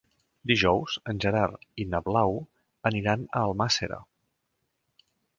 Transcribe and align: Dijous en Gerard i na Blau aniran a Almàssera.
Dijous 0.51 0.93
en 1.11 1.19
Gerard 1.25 1.67
i 1.83 1.85
na 1.91 1.99
Blau 2.07 2.33
aniran 2.91 3.27
a 3.27 3.43
Almàssera. 3.49 3.99